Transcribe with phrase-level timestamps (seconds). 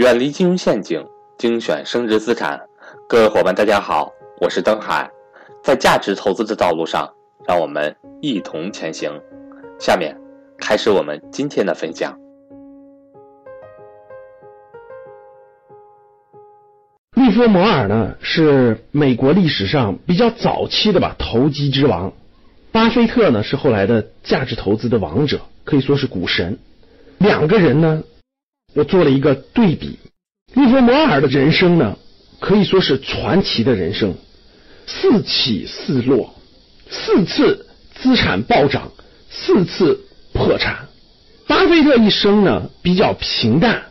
[0.00, 1.04] 远离金融陷阱，
[1.36, 2.58] 精选升值资产。
[3.06, 5.10] 各位伙伴，大家好，我是登海。
[5.62, 7.06] 在价值投资的道路上，
[7.46, 9.12] 让我们一同前行。
[9.78, 10.16] 下面
[10.56, 12.18] 开始我们今天的分享。
[17.14, 22.10] 利弗摩尔呢，是美国历史上比较早期的吧投机之王。
[22.72, 26.58] 巴菲特呢，是后来的价值投资的王者，可以说是股神。
[27.18, 28.02] 两个人呢。
[28.74, 29.98] 我做了一个对比，
[30.54, 31.96] 利弗摩尔的人生呢，
[32.38, 34.14] 可以说是传奇的人生，
[34.86, 36.34] 四起四落，
[36.88, 38.92] 四次资产暴涨，
[39.28, 40.00] 四次
[40.32, 40.88] 破产。
[41.48, 43.82] 巴菲特一生呢比较平淡，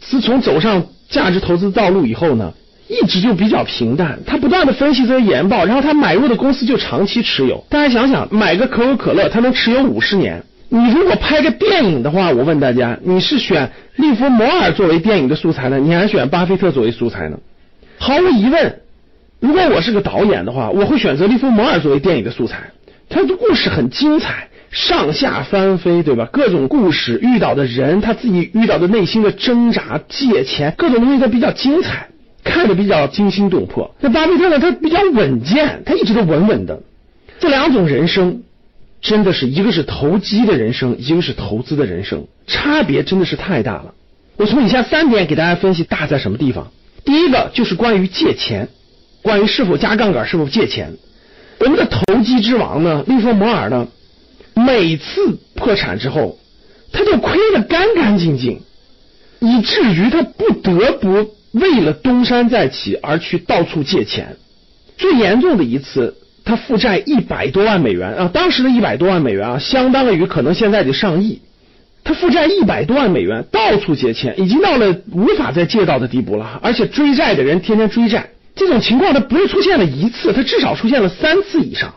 [0.00, 2.54] 自从走上价值投资道路以后呢，
[2.88, 4.20] 一直就比较平淡。
[4.24, 7.64] 他不断的分析这些研报，然后他买入的公司就长期持有。
[7.68, 10.44] 大家想想，买个可口可乐，他能持有五十年。
[10.72, 17.36] 你如果拍个电影的话，我问大家，你是选利弗摩尔作为电影的素材呢，你还选巴菲特作为素材呢？
[17.98, 18.80] 毫无疑问，
[19.40, 22.70] 如果我是个导演的话，我会选择利弗摩尔作为电影的素材。
[23.08, 26.28] 他的故事很精彩，上下翻飞，对吧？
[26.32, 32.06] 各种故事遇到的人，他自己遇到的内心的挣扎、借钱，各种东西都比较精彩，
[32.44, 33.92] 看着比较惊心动魄。
[33.98, 34.60] 那巴菲特呢？
[34.60, 36.80] 他比较稳健，他一直都稳稳的。
[37.40, 38.42] 这两种人生。
[39.00, 43.94] 真的是一个是投机的人生，一个是投资的人生，差别真的是太大了。
[44.36, 46.70] 我从以下三点给大家分析大在什么地方。
[47.04, 48.68] 第一个就是关于借钱，
[49.22, 50.92] 关于是否加杠杆，是否借钱。
[51.60, 53.88] 我们的投机之王呢，利弗摩尔呢，
[54.54, 56.38] 每次破产之后，
[56.92, 58.60] 他就亏得干干净净，
[59.40, 64.36] 以至于他不得不为了东山再起而去到处借钱。
[64.98, 66.16] 最严重的一次。
[66.44, 71.40] 他负债一百多万美元啊，当时的一百多万美元啊，相当于可能现在的上亿。
[72.02, 76.58] 他负债一百多万美元，到处借钱，已经到了无法再借到的地步了。
[76.62, 81.94] 而且追债的人天天追债，这种情况他不是出现了一次，他至少出现了三次以上，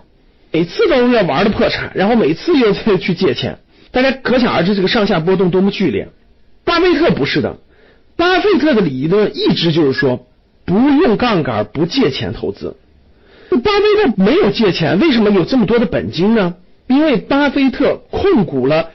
[0.52, 3.60] 每次都要玩的破产，然后每次又再去借钱。
[3.92, 6.10] 大家可想而知，这个上下波动多么剧烈。
[6.66, 7.58] 巴菲特不是的，
[8.18, 10.28] 巴菲特的理论一直就是说，
[10.66, 12.76] 不用杠杆，不借钱投资。
[13.60, 16.56] 巴菲特没有借钱，为什么有这么多的本金呢？
[16.88, 18.90] 因为巴菲特控股了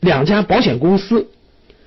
[0.00, 1.28] 两家保险公司，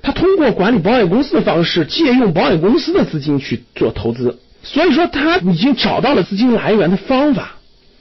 [0.02, 7.58] 他通过管理保险公司的方式，借用保险公司的资金去做投资，所以说他已经找到了资金来源的方法。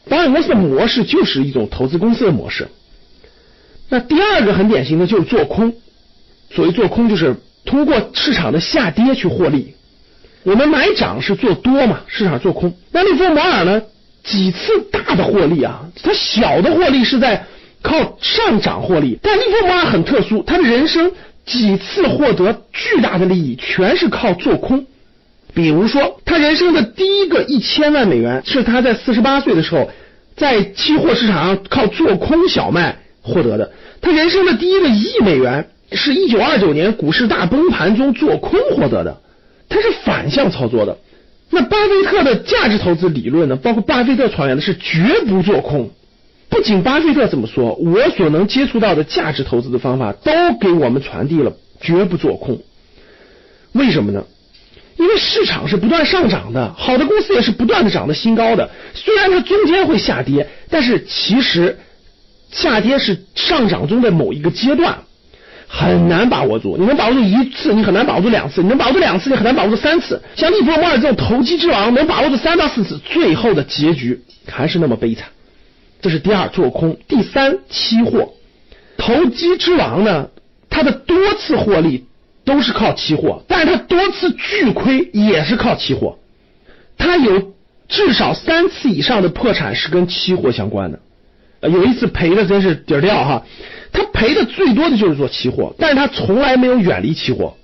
[0.09, 2.69] 保险公司的模式就是一种投资公司的模式。
[3.88, 5.75] 那第二个很典型的就是做空，
[6.50, 9.75] 所谓做空就是通过市场的下跌去获利。
[10.44, 12.75] 我们买涨是做多嘛，市场做空。
[12.93, 13.83] 那利弗摩尔呢？
[14.26, 14.59] 几次
[14.91, 17.47] 大的获利啊，他小的获利是在
[17.81, 21.12] 靠上涨获利，但利弗莫尔很特殊，他的人生
[21.47, 24.84] 几次获得巨大的利益，全是靠做空。
[25.54, 29.88] 比如说，他人生的第一个一千万美元是他在四十八岁的时候，
[30.37, 33.70] 在期货市场上靠做空小麦获得的；
[34.03, 39.20] 他人生的第一个一亿美元是一九二九年股市大崩盘中做空获得的，
[39.69, 40.98] 他是反向操作的。
[41.56, 43.56] 那巴菲特的价值投资理论呢？
[43.56, 45.91] 包括巴菲特传言的是绝不做空。
[46.50, 50.31] 不仅巴菲特这么说，我所能接触到的价值投资的方法都
[50.61, 52.61] 给我们传递了绝不做空。
[53.72, 54.25] 为什么呢？
[54.99, 58.71] 因为市场是不断上涨的，好的公司也是不断的涨的新高的。
[58.93, 61.78] 虽然它中间会下跌，但是其实
[62.50, 64.99] 下跌是上涨中的某一个阶段。
[65.69, 70.22] 很难把握住，你能把握住一次，你很难把握住两次；你能把握住两次，你很难把握住三次。
[70.37, 75.28] 像利弗莫尔这种投机之王，能把握住三到四次，最后的结局还是那么悲惨。
[76.00, 78.32] 这是第二，做空；第三，期货。
[78.97, 80.28] 投机之王呢，
[80.71, 82.06] 他的多次获利
[82.44, 86.19] 都是靠期货，但是他多次巨亏也是靠期货。
[86.97, 87.53] 他有
[87.88, 91.00] 至少三次以上的破产是跟期货相关的，
[91.69, 93.44] 有一次赔的真是底儿掉哈。
[93.93, 97.56] 他赔的最多的就是做期货，但是他从来没有远离期货，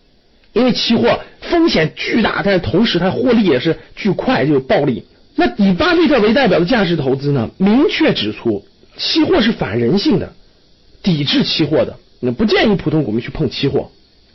[0.52, 5.04] 因为期货风险巨大，但是同时它获利也是巨快，就是暴利。
[5.34, 8.64] 那以巴菲特为代表的价值投资呢，明确指出
[8.96, 10.32] 期货是反人性的，
[11.02, 13.90] 抵制期货的，那不建议普通股民去碰期货。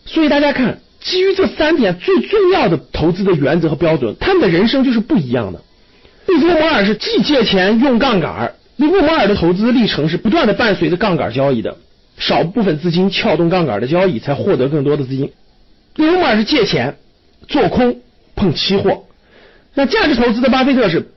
[0.06, 5.62] 所以大家看，基于这三点最重要的投资的原则和标准，他们的人生就是不一样的。
[6.28, 11.78] 利弗摩尔是既借钱用杠杆，利弗摩尔的投资历程是不断的伴随着杠杆交易的。
[12.18, 15.32] 少部分资金撬动杠杆的交易，才获得更多的资金。
[15.96, 16.96] 利弗莫尔是借钱
[17.48, 18.02] 做空
[18.36, 19.04] 碰期货，
[19.76, 21.12] 那价值投资的巴菲特是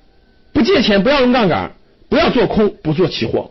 [0.52, 1.72] 不借钱，不要用杠杆，
[2.10, 3.50] 不要做空，不做期货。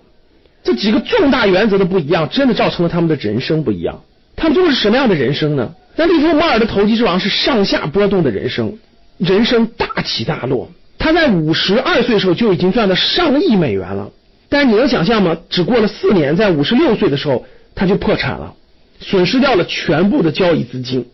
[0.64, 4.04] 这几个重大原则的不一样，真的造成了他们的人生不一样。
[4.36, 5.74] 他们都是什么样的人生呢？
[5.96, 8.78] 那利弗莫尔的投机之王是上下波动的人生，
[9.18, 10.70] 人生大起大落。
[11.00, 14.12] 他在五十二岁的时候就已经赚了上亿美元了，
[14.50, 15.38] 但是你能想象吗？
[15.50, 18.54] 只过了四年，在五十六岁的时候他就破产了，
[19.00, 21.08] 损失掉了全部的交易资金，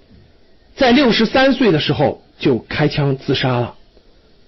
[0.76, 3.76] 在六十三岁的时候就开枪自杀了。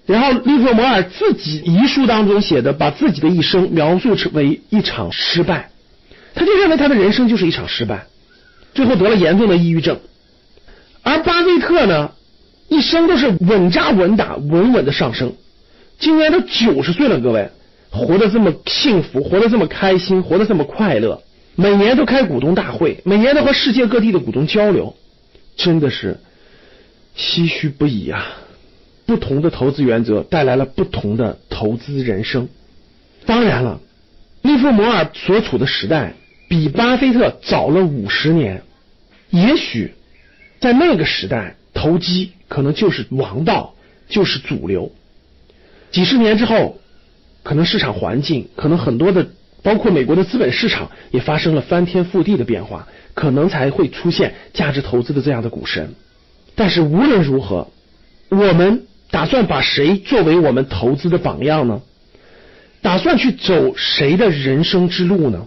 [0.06, 5.70] 然后利弗摩尔自己遗书当中写的，把自己的一生描述成为一场失败，
[6.34, 8.06] 他就认为他的人生就是一场失败，
[8.74, 10.00] 最后得了严重的抑郁症。
[11.02, 12.10] 而巴菲特呢，
[12.68, 15.32] 一生都是稳扎稳打、稳稳的上升。
[15.98, 17.50] 今年都九十岁了，各位，
[17.90, 21.22] 活得这么幸福，活得这么开心，活得这么快乐，
[21.56, 24.94] 每年都开股东大会，每年都和世界各地的股东交流，
[25.56, 26.18] 真的是
[27.16, 28.26] 唏嘘不已啊！
[29.06, 32.48] 不同的投资原则带来了不同的投资人生。
[33.24, 33.80] 当然了，
[34.42, 36.14] 利弗摩尔所处的时代
[36.48, 38.62] 比巴菲特早了五十年，
[39.30, 39.94] 也许。
[40.60, 43.74] 在那个时代，投机可能就是王道，
[44.08, 44.90] 就是主流。
[45.92, 46.80] 几十年之后，
[47.44, 49.28] 可能市场环境，可能很多的，
[49.62, 55.94] 包括美国的资本市场也发生了翻天覆地的变化，可能才会出现价值投资的这样的股神。
[56.56, 57.68] 但是无论如何，
[58.28, 61.80] 我们打算把谁作为我们投资的榜样呢？
[62.82, 65.46] 打算去走谁的人生之路呢？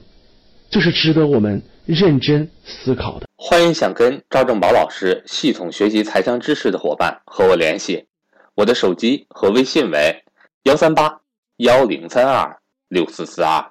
[0.69, 3.31] 这是值得我们认真思考的。
[3.44, 8.06] 欢迎想跟赵正宝老师系统学习财商知识的伙伴和我联系，
[8.54, 10.24] 我的手机和微信为
[10.66, 11.22] 幺三八
[11.58, 13.66] 幺零三二六四四二。